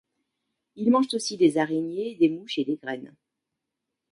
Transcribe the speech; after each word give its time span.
Ils 0.77 0.89
mangent 0.89 1.13
aussi 1.13 1.37
des 1.37 1.59
araignées, 1.59 2.15
des 2.15 2.29
mouches 2.29 2.57
et 2.57 2.65
des 2.65 2.75
graines. 2.77 3.13